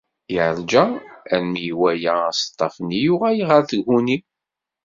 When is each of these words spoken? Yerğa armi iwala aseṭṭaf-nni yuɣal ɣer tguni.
Yerğa 0.33 0.85
armi 1.33 1.59
iwala 1.71 2.13
aseṭṭaf-nni 2.29 2.97
yuɣal 3.05 3.37
ɣer 3.49 3.61
tguni. 3.69 4.17